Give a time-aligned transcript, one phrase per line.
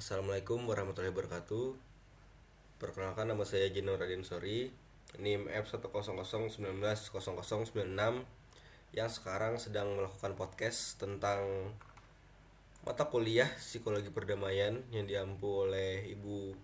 [0.00, 1.76] Assalamualaikum warahmatullahi wabarakatuh.
[2.80, 4.72] Perkenalkan nama saya Jeno Raden Sori.
[5.20, 7.20] NIM F100190096
[8.96, 11.76] Yang sekarang sedang melakukan podcast tentang
[12.80, 16.56] Mata kuliah Psikologi Perdamaian Yang diampu oleh Ibu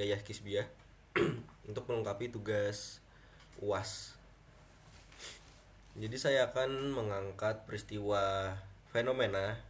[0.00, 0.64] Yayah Kisbiah
[1.68, 3.04] Untuk melengkapi tugas
[3.60, 4.16] UAS
[5.92, 8.56] Jadi saya akan mengangkat peristiwa
[8.88, 9.60] fenomena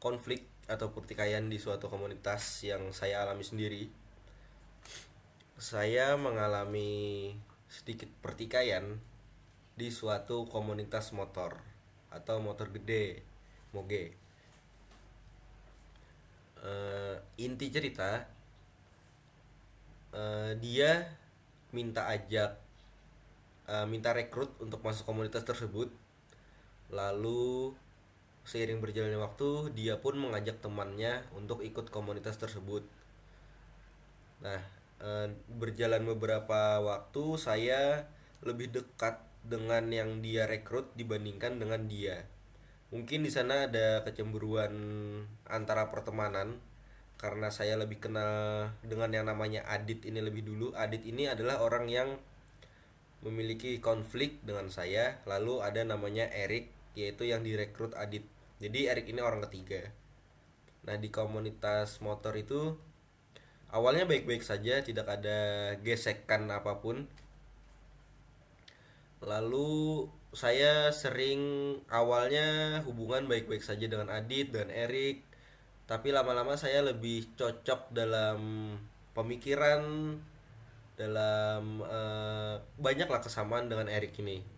[0.00, 3.88] konflik atau pertikaian di suatu komunitas yang saya alami sendiri.
[5.56, 7.32] Saya mengalami
[7.66, 9.00] sedikit pertikaian
[9.74, 11.56] di suatu komunitas motor
[12.12, 13.24] atau motor gede,
[13.72, 14.12] moge.
[16.58, 18.28] Eh, inti cerita,
[20.12, 21.16] eh, dia
[21.72, 22.52] minta ajak,
[23.68, 25.88] eh, minta rekrut untuk masuk komunitas tersebut.
[26.92, 27.72] Lalu
[28.48, 32.80] Seiring berjalannya waktu, dia pun mengajak temannya untuk ikut komunitas tersebut.
[34.40, 34.64] Nah,
[35.04, 38.08] e, berjalan beberapa waktu, saya
[38.40, 42.24] lebih dekat dengan yang dia rekrut dibandingkan dengan dia.
[42.88, 44.72] Mungkin di sana ada kecemburuan
[45.44, 46.56] antara pertemanan
[47.20, 50.72] karena saya lebih kenal dengan yang namanya Adit ini lebih dulu.
[50.72, 52.16] Adit ini adalah orang yang
[53.20, 55.20] memiliki konflik dengan saya.
[55.28, 58.24] Lalu ada namanya Erik yaitu yang direkrut Adit
[58.58, 59.86] jadi Erik ini orang ketiga.
[60.82, 62.74] Nah di komunitas motor itu
[63.70, 67.06] awalnya baik-baik saja tidak ada gesekan apa pun.
[69.22, 71.40] Lalu saya sering
[71.90, 75.22] awalnya hubungan baik-baik saja dengan Adit dan Erik.
[75.86, 78.74] Tapi lama-lama saya lebih cocok dalam
[79.14, 80.14] pemikiran
[80.98, 84.57] dalam uh, banyaklah kesamaan dengan Erik ini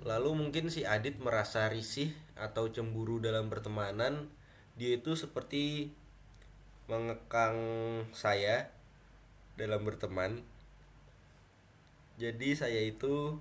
[0.00, 4.32] lalu mungkin si Adit merasa risih atau cemburu dalam pertemanan
[4.80, 5.92] dia itu seperti
[6.88, 7.56] mengekang
[8.16, 8.72] saya
[9.60, 10.40] dalam berteman.
[12.16, 13.36] Jadi saya itu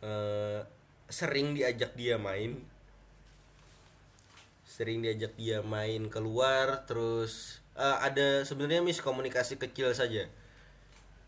[0.00, 0.64] uh,
[1.12, 2.56] sering diajak dia main.
[4.64, 10.24] Sering diajak dia main keluar terus uh, ada sebenarnya miskomunikasi kecil saja.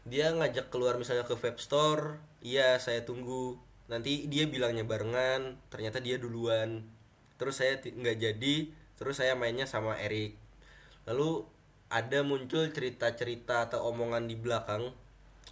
[0.09, 5.99] Dia ngajak keluar misalnya ke vape store iya saya tunggu nanti dia bilangnya barengan ternyata
[5.99, 6.87] dia duluan.
[7.37, 8.71] Terus saya nggak jadi
[9.01, 10.37] terus saya mainnya sama Erik
[11.09, 11.49] lalu
[11.89, 14.93] ada muncul cerita-cerita atau omongan di belakang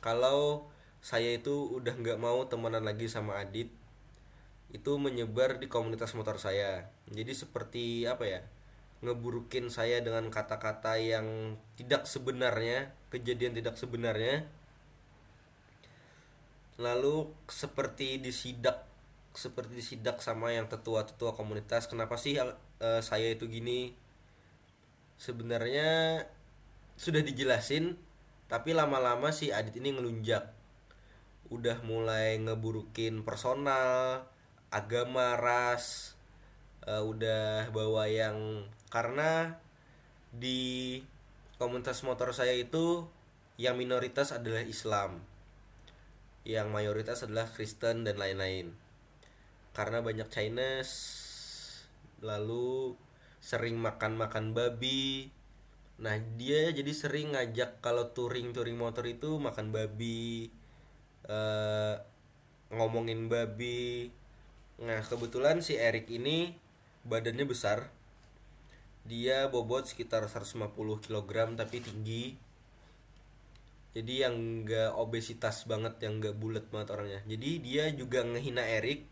[0.04, 0.68] kalau
[1.00, 3.72] saya itu udah nggak mau temenan lagi sama Adit
[4.68, 6.92] itu menyebar di komunitas motor saya.
[7.08, 8.40] Jadi seperti apa ya
[9.00, 14.44] ngeburukin saya dengan kata-kata yang tidak sebenarnya kejadian tidak sebenarnya
[16.78, 18.86] lalu seperti disidak
[19.34, 22.50] seperti disidak sama yang tetua-tetua komunitas kenapa sih uh,
[23.02, 23.94] saya itu gini?
[25.18, 26.22] Sebenarnya
[26.98, 27.94] sudah dijelasin
[28.50, 30.50] tapi lama-lama si Adit ini ngelunjak.
[31.54, 34.26] Udah mulai ngeburukin personal
[34.74, 36.14] agama ras
[36.86, 39.56] uh, udah bawa yang karena
[40.34, 41.00] di
[41.62, 43.06] komunitas motor saya itu
[43.58, 45.22] yang minoritas adalah Islam
[46.46, 48.74] yang mayoritas adalah Kristen dan lain-lain.
[49.74, 50.94] Karena banyak Chinese,
[52.22, 52.94] lalu
[53.38, 55.30] sering makan-makan babi.
[55.98, 60.50] Nah, dia jadi sering ngajak kalau touring-touring motor itu makan babi,
[61.26, 61.98] uh,
[62.70, 64.10] ngomongin babi.
[64.78, 66.54] Nah, kebetulan si Erik ini
[67.02, 67.90] badannya besar.
[69.08, 70.70] Dia bobot sekitar 150
[71.02, 72.47] kg tapi tinggi
[73.96, 77.20] jadi yang enggak obesitas banget yang enggak bulat banget orangnya.
[77.24, 79.08] Jadi dia juga ngehina Erik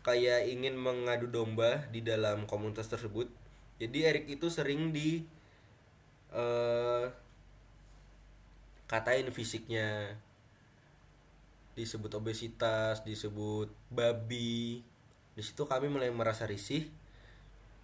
[0.00, 3.28] kayak ingin mengadu domba di dalam komunitas tersebut.
[3.76, 5.20] Jadi Erik itu sering di
[6.32, 7.12] uh,
[8.88, 10.16] katain fisiknya.
[11.76, 14.80] Disebut obesitas disebut babi.
[15.36, 16.88] Di situ kami mulai merasa risih.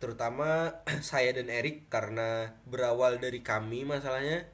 [0.00, 4.48] Terutama saya dan Erik karena berawal dari kami masalahnya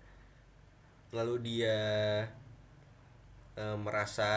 [1.13, 1.79] lalu dia
[3.57, 4.31] uh, merasa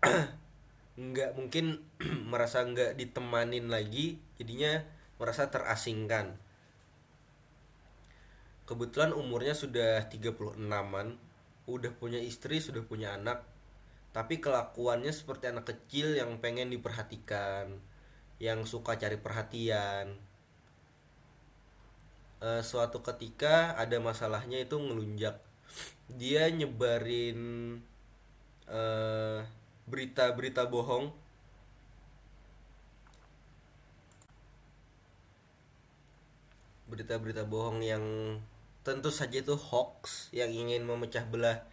[1.00, 1.82] nggak mungkin
[2.32, 4.82] merasa nggak ditemanin lagi jadinya
[5.18, 6.38] merasa terasingkan.
[8.64, 11.20] Kebetulan umurnya sudah 36an
[11.64, 13.44] udah punya istri sudah punya anak
[14.14, 17.82] tapi kelakuannya seperti anak kecil yang pengen diperhatikan
[18.38, 20.14] yang suka cari perhatian.
[22.38, 25.42] E, suatu ketika ada masalahnya itu ngelunjak
[26.08, 27.80] dia nyebarin
[29.84, 31.12] berita berita-berita bohong.
[36.88, 38.04] Berita-berita bohong yang
[38.84, 41.64] tentu saja itu hoax yang ingin memecah belah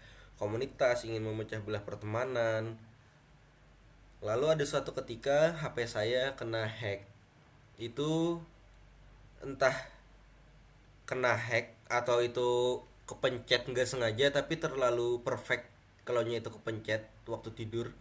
[0.42, 2.81] komunitas ingin memecah belah pertemanan.
[4.25, 7.06] Lalu ada suatu ketika HP saya kena hack.
[7.78, 8.42] Itu
[9.45, 9.74] entah
[11.06, 15.67] kena hack atau itu kepencet nggak sengaja tapi terlalu perfect
[16.07, 17.91] kalau itu kepencet waktu tidur.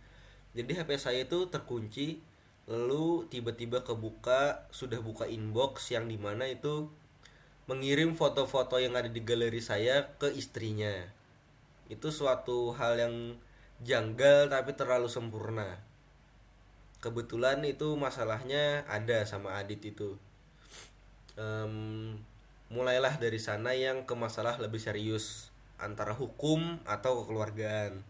[0.54, 2.22] Jadi HP saya itu terkunci
[2.70, 6.86] lalu tiba-tiba kebuka sudah buka inbox yang di mana itu
[7.66, 11.06] mengirim foto-foto yang ada di galeri saya ke istrinya.
[11.90, 13.14] Itu suatu hal yang
[13.82, 15.78] janggal tapi terlalu sempurna.
[17.00, 20.18] Kebetulan itu masalahnya ada sama Adit itu.
[21.38, 22.18] Um,
[22.70, 25.50] mulailah dari sana yang ke masalah lebih serius
[25.82, 28.06] antara hukum atau kekeluargaan.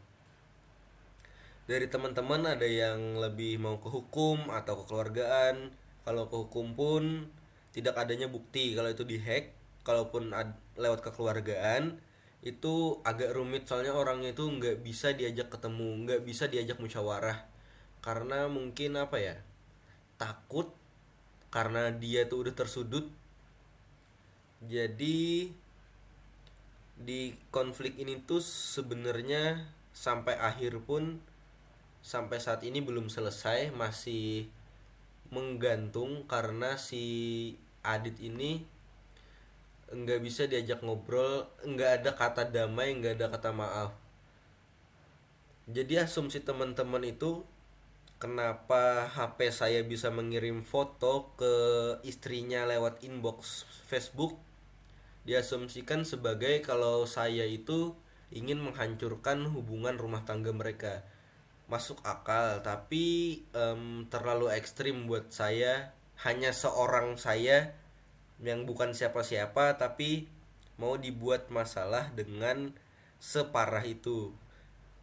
[1.64, 5.72] Dari teman-teman ada yang lebih mau ke hukum atau kekeluargaan.
[6.04, 7.32] Kalau ke hukum pun
[7.72, 8.76] tidak adanya bukti.
[8.76, 11.96] Kalau itu dihack kalaupun ad, lewat kekeluargaan
[12.44, 13.64] itu agak rumit.
[13.64, 17.48] Soalnya orangnya itu nggak bisa diajak ketemu nggak bisa diajak musyawarah.
[18.04, 19.36] Karena mungkin apa ya
[20.20, 20.74] takut
[21.48, 23.08] karena dia tuh udah tersudut
[24.60, 25.48] jadi
[27.00, 29.64] di konflik ini tuh sebenarnya
[29.96, 31.16] sampai akhir pun
[32.04, 34.52] sampai saat ini belum selesai masih
[35.32, 37.04] menggantung karena si
[37.80, 38.60] Adit ini
[39.90, 43.90] nggak bisa diajak ngobrol nggak ada kata damai nggak ada kata maaf.
[45.70, 47.46] Jadi asumsi teman-teman itu
[48.20, 51.54] kenapa HP saya bisa mengirim foto ke
[52.04, 54.49] istrinya lewat inbox Facebook
[55.28, 57.96] diasumsikan sebagai kalau saya itu
[58.30, 61.04] ingin menghancurkan hubungan rumah tangga mereka.
[61.70, 65.94] Masuk akal tapi um, terlalu ekstrim buat saya.
[66.20, 67.72] Hanya seorang saya
[68.40, 70.28] yang bukan siapa-siapa tapi
[70.80, 72.72] mau dibuat masalah dengan
[73.20, 74.32] separah itu.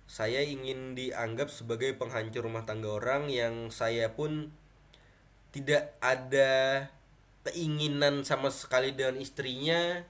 [0.07, 4.49] Saya ingin dianggap sebagai penghancur rumah tangga orang yang saya pun
[5.51, 6.87] tidak ada
[7.47, 10.03] keinginan sama sekali dengan istrinya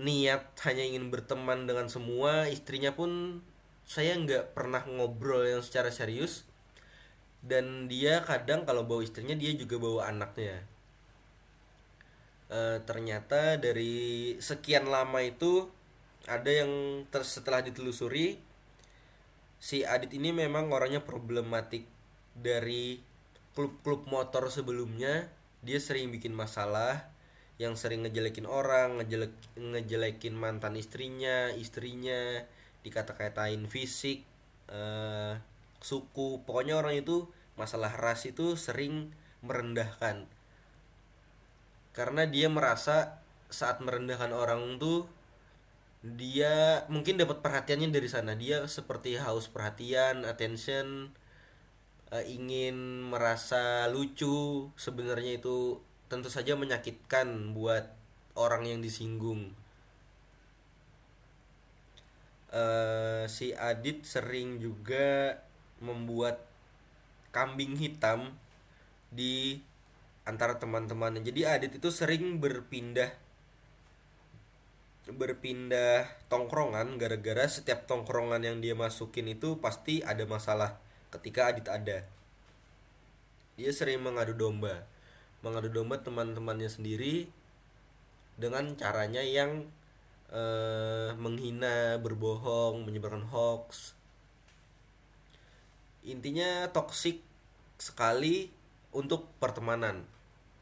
[0.00, 3.44] niat hanya ingin berteman dengan semua istrinya pun
[3.84, 6.48] saya nggak pernah ngobrol yang secara serius.
[7.40, 10.60] Dan dia kadang kalau bawa istrinya dia juga bawa anaknya.
[12.52, 15.68] E, ternyata dari sekian lama itu
[16.28, 18.36] ada yang ter setelah ditelusuri
[19.60, 21.84] si Adit ini memang orangnya problematik
[22.36, 23.00] dari
[23.56, 25.28] klub-klub motor sebelumnya
[25.60, 27.12] dia sering bikin masalah
[27.60, 32.40] yang sering ngejelekin orang ngejelek ngejelekin mantan istrinya istrinya
[32.80, 34.24] dikata-katain fisik
[34.72, 35.36] uh,
[35.84, 36.40] suku.
[36.48, 37.28] Pokoknya orang itu
[37.60, 39.12] masalah ras itu sering
[39.44, 40.24] merendahkan.
[41.92, 43.20] Karena dia merasa
[43.52, 45.04] saat merendahkan orang tuh
[46.00, 48.32] dia mungkin dapat perhatiannya dari sana.
[48.32, 51.12] Dia seperti haus perhatian attention
[52.10, 55.78] uh, ingin merasa lucu sebenarnya itu
[56.10, 57.86] tentu saja menyakitkan buat
[58.34, 59.54] orang yang disinggung.
[62.50, 65.38] Uh, si Adit sering juga
[65.78, 66.42] membuat
[67.30, 68.34] kambing hitam
[69.14, 69.62] di
[70.26, 71.22] antara teman-temannya.
[71.22, 73.14] Jadi Adit itu sering berpindah
[75.14, 76.98] berpindah tongkrongan.
[76.98, 80.78] Gara-gara setiap tongkrongan yang dia masukin itu pasti ada masalah
[81.10, 82.06] ketika Adit ada.
[83.58, 84.86] Dia sering mengadu domba.
[85.44, 87.28] Mengadu domba teman-temannya sendiri
[88.40, 89.68] dengan caranya yang
[90.32, 93.92] eh, menghina berbohong menyebarkan hoax.
[96.06, 97.20] Intinya toksik
[97.76, 98.48] sekali
[98.96, 100.08] untuk pertemanan.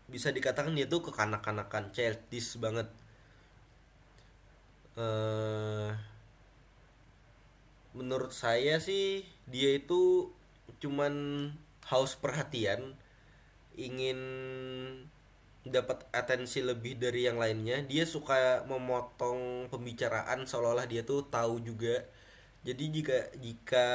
[0.08, 2.88] Bisa dikatakan dia tuh kekanak-kanakan childish banget.
[4.98, 5.90] Eh,
[7.94, 10.30] menurut saya sih dia itu
[10.78, 11.14] cuman
[11.88, 12.94] haus perhatian
[13.78, 14.18] ingin
[15.68, 22.02] dapat atensi lebih dari yang lainnya dia suka memotong pembicaraan seolah-olah dia tuh tahu juga.
[22.66, 23.86] Jadi jika jika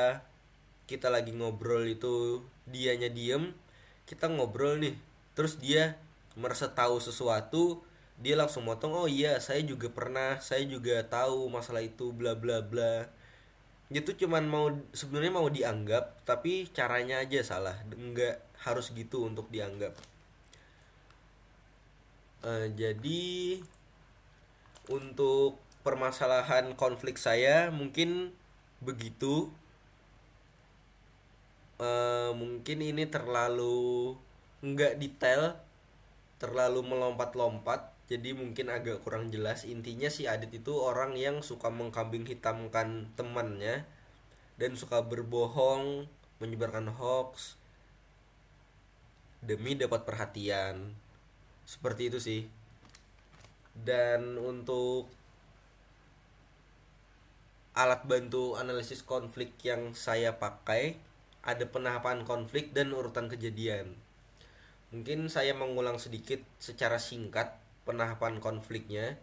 [0.87, 3.55] kita lagi ngobrol itu dianya diem
[4.03, 4.95] kita ngobrol nih
[5.33, 5.95] terus dia
[6.35, 7.81] merasa tahu sesuatu
[8.19, 12.61] dia langsung motong oh iya saya juga pernah saya juga tahu masalah itu bla bla
[12.61, 13.07] bla
[13.91, 17.75] itu cuman mau sebenarnya mau dianggap tapi caranya aja salah.
[17.89, 19.95] Nggak harus gitu untuk dianggap.
[22.43, 23.59] Uh, jadi
[24.91, 28.35] untuk permasalahan konflik saya mungkin
[28.83, 29.51] begitu.
[31.81, 34.15] Uh, mungkin ini terlalu
[34.63, 35.59] nggak detail
[36.43, 39.63] terlalu melompat-lompat jadi mungkin agak kurang jelas.
[39.63, 43.87] Intinya si Adit itu orang yang suka mengkambing hitamkan temannya
[44.59, 46.11] dan suka berbohong
[46.43, 47.55] menyebarkan hoax
[49.39, 50.91] demi dapat perhatian.
[51.63, 52.41] Seperti itu sih.
[53.71, 55.07] Dan untuk
[57.73, 60.99] alat bantu analisis konflik yang saya pakai
[61.41, 63.95] ada penahapan konflik dan urutan kejadian.
[64.93, 69.19] Mungkin saya mengulang sedikit secara singkat penahapan konfliknya.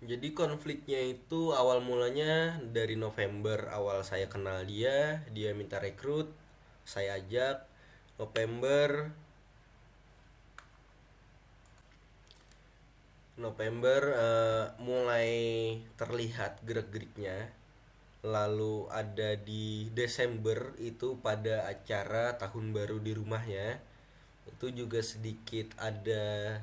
[0.00, 3.68] Jadi konfliknya itu awal mulanya dari November.
[3.68, 6.28] Awal saya kenal dia dia minta rekrut
[6.88, 7.68] saya ajak.
[8.20, 9.12] November
[13.40, 15.28] November uh, mulai
[15.96, 17.48] terlihat gerak-geriknya
[18.20, 23.80] lalu ada di Desember itu pada acara tahun baru di rumahnya.
[24.48, 26.58] Itu juga sedikit ada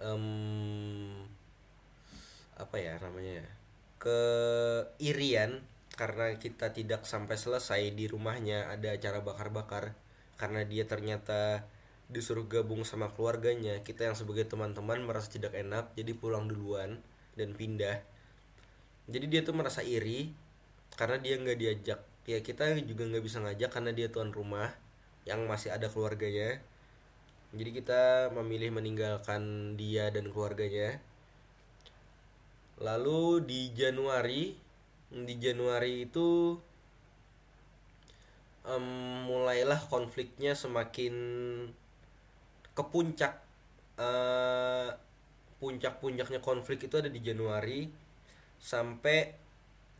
[0.00, 1.26] um,
[2.56, 3.48] apa ya namanya ya,
[4.00, 9.92] keirian karena kita tidak sampai selesai di rumahnya ada acara bakar-bakar.
[10.40, 11.68] Karena dia ternyata
[12.12, 17.00] disuruh gabung sama keluarganya kita yang sebagai teman-teman merasa tidak enak jadi pulang duluan
[17.40, 18.04] dan pindah
[19.10, 20.30] jadi dia tuh merasa iri
[20.94, 22.00] karena dia nggak diajak.
[22.22, 24.70] Ya kita juga nggak bisa ngajak karena dia tuan rumah
[25.26, 26.62] yang masih ada keluarganya.
[27.52, 31.02] Jadi kita memilih meninggalkan dia dan keluarganya.
[32.78, 34.54] Lalu di Januari
[35.12, 36.56] di Januari itu
[38.64, 38.86] um,
[39.28, 41.14] mulailah konfliknya semakin
[42.72, 43.42] ke puncak.
[43.98, 44.88] Uh,
[45.62, 47.86] puncak-puncaknya konflik itu ada di Januari
[48.62, 49.34] sampai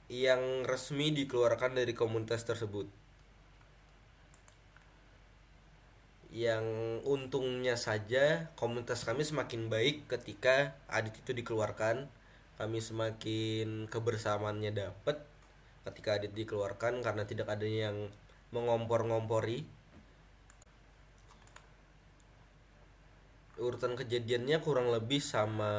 [0.07, 2.87] yang resmi dikeluarkan dari komunitas tersebut.
[6.33, 6.65] Yang
[7.05, 12.07] untungnya saja komunitas kami semakin baik ketika Adit itu dikeluarkan.
[12.57, 15.19] Kami semakin kebersamaannya dapat
[15.91, 18.09] ketika Adit dikeluarkan karena tidak ada yang
[18.55, 19.67] mengompor-ngompori.
[23.59, 25.75] Urutan kejadiannya kurang lebih sama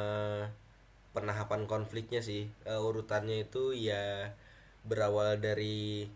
[1.14, 2.50] penahapan konfliknya sih.
[2.66, 4.34] Uh, urutannya itu ya
[4.84, 6.10] berawal dari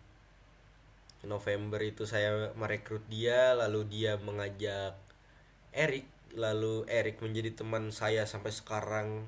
[1.25, 4.95] November itu saya merekrut dia lalu dia mengajak
[5.75, 9.25] Erik lalu Erik menjadi teman saya sampai sekarang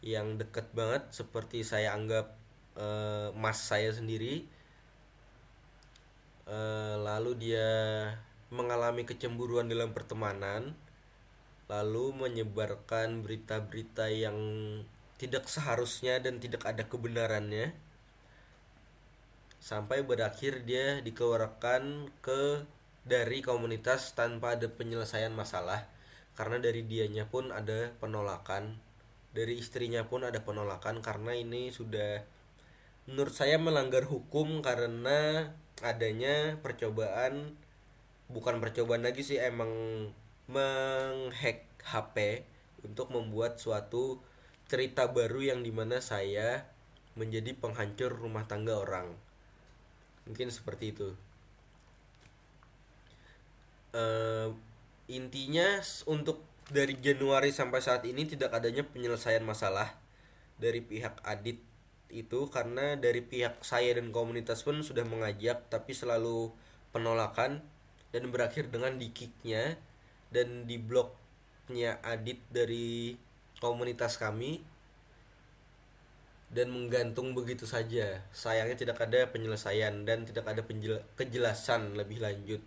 [0.00, 2.34] yang deket banget seperti saya anggap
[2.76, 4.48] uh, mas saya sendiri.
[6.44, 7.68] Uh, lalu dia
[8.52, 10.76] mengalami kecemburuan dalam pertemanan
[11.68, 14.36] lalu menyebarkan berita-berita yang
[15.16, 17.72] tidak seharusnya dan tidak ada kebenarannya.
[19.64, 22.68] Sampai berakhir dia dikeluarkan ke
[23.08, 25.88] dari komunitas tanpa ada penyelesaian masalah.
[26.34, 28.76] Karena dari dianya pun ada penolakan.
[29.32, 32.22] Dari istrinya pun ada penolakan karena ini sudah
[33.04, 35.50] menurut saya melanggar hukum karena
[35.84, 37.52] adanya percobaan
[38.32, 39.68] bukan percobaan lagi sih emang
[40.48, 42.44] menghack HP
[42.84, 44.20] untuk membuat suatu
[44.68, 46.68] cerita baru yang di mana saya
[47.14, 49.14] menjadi penghancur rumah tangga orang.
[50.28, 51.08] Mungkin seperti itu.
[53.94, 54.50] Uh,
[55.06, 55.78] intinya
[56.10, 59.94] untuk dari Januari sampai saat ini tidak adanya penyelesaian masalah
[60.58, 61.60] dari pihak Adit
[62.14, 66.54] itu karena dari pihak saya dan komunitas pun sudah mengajak tapi selalu
[66.94, 67.62] penolakan
[68.14, 69.74] dan berakhir dengan dikiknya
[70.34, 73.14] dan di blognya Adit dari
[73.62, 74.58] komunitas kami
[76.50, 78.22] dan menggantung begitu saja.
[78.34, 80.62] Sayangnya tidak ada penyelesaian dan tidak ada
[81.18, 82.62] kejelasan lebih lanjut.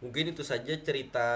[0.00, 1.28] Mungkin itu saja cerita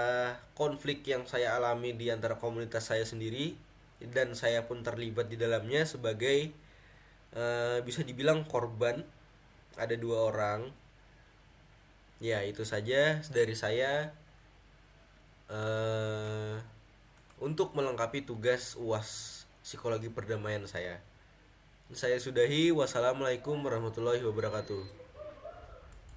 [0.57, 3.53] konflik yang saya alami di antara komunitas saya sendiri
[4.01, 6.49] dan saya pun terlibat di dalamnya sebagai
[7.37, 9.05] uh, bisa dibilang korban.
[9.77, 10.73] Ada dua orang.
[12.17, 14.15] Ya, itu saja dari saya
[15.49, 16.57] uh,
[17.37, 21.01] untuk melengkapi tugas UAS psikologi perdamaian saya.
[21.93, 22.73] Saya sudahi.
[22.73, 25.04] Wassalamualaikum warahmatullahi wabarakatuh.